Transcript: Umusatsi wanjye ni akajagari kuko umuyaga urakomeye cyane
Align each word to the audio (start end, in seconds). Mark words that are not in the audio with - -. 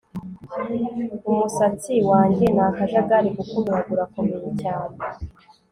Umusatsi 1.31 1.93
wanjye 2.09 2.45
ni 2.55 2.61
akajagari 2.69 3.29
kuko 3.35 3.53
umuyaga 3.57 3.91
urakomeye 3.95 4.49
cyane 4.61 4.97